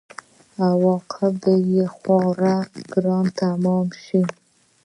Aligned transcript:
عواقب 0.69 1.33
به 1.41 1.53
یې 1.71 1.85
خورا 1.95 2.57
ګران 2.91 3.25
تمام 3.41 3.87
شي. 4.03 4.21